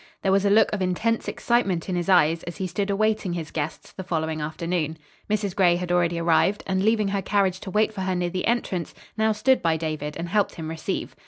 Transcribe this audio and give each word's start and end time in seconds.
There 0.23 0.31
was 0.31 0.45
a 0.45 0.49
look 0.49 0.73
of 0.73 0.81
intense 0.81 1.27
excitement 1.27 1.87
in 1.87 1.95
his 1.95 2.09
eyes, 2.09 2.41
as 2.45 2.57
he 2.57 2.65
stood 2.65 2.89
awaiting 2.89 3.33
his 3.33 3.51
guests, 3.51 3.91
the 3.91 4.03
following 4.03 4.41
afternoon. 4.41 4.97
Mrs. 5.29 5.55
Gray 5.55 5.75
had 5.75 5.91
already 5.91 6.17
arrived, 6.17 6.63
and, 6.65 6.83
leaving 6.83 7.09
her 7.09 7.21
carriage 7.21 7.59
to 7.59 7.69
wait 7.69 7.93
for 7.93 8.01
her 8.01 8.15
near 8.15 8.31
the 8.31 8.47
entrance, 8.47 8.95
now 9.15 9.31
stood 9.31 9.61
by 9.61 9.77
David 9.77 10.17
and 10.17 10.27
helped 10.29 10.55
him 10.55 10.69
receive. 10.71 11.15